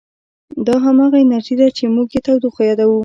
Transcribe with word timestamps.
دا 0.67 0.75
همغه 0.85 1.17
انرژي 1.25 1.55
ده 1.61 1.67
چې 1.77 1.83
موږ 1.95 2.07
یې 2.15 2.21
تودوخه 2.27 2.61
یادوو. 2.65 2.97